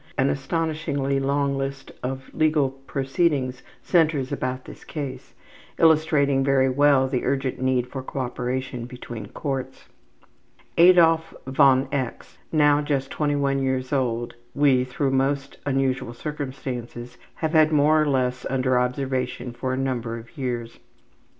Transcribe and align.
An 0.17 0.31
astonishingly 0.31 1.19
long 1.19 1.55
list 1.59 1.91
of 2.01 2.33
legal 2.33 2.71
proceedings 2.71 3.61
centers 3.83 4.31
about 4.31 4.65
this 4.65 4.83
case, 4.83 5.35
illustrating 5.77 6.43
very 6.43 6.69
well 6.69 7.07
the 7.07 7.23
urgent 7.23 7.61
need 7.61 7.85
for 7.85 8.01
cooperation 8.01 8.85
between 8.85 9.27
courts. 9.27 9.89
Adolf 10.75 11.35
von 11.45 11.87
X., 11.91 12.39
now 12.51 12.81
just 12.81 13.11
21 13.11 13.61
years 13.61 13.93
old, 13.93 14.33
we, 14.55 14.83
through 14.83 15.11
most 15.11 15.59
unusual 15.67 16.13
circumstances, 16.15 17.19
have 17.35 17.51
had 17.53 17.71
more 17.71 18.01
or 18.01 18.07
less 18.07 18.43
under 18.49 18.79
observation 18.79 19.53
for 19.53 19.71
a 19.71 19.77
number 19.77 20.17
of 20.17 20.35
years. 20.35 20.79